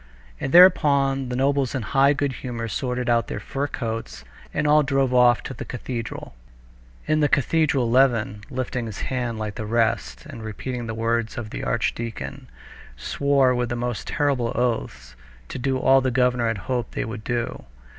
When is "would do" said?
17.05-17.65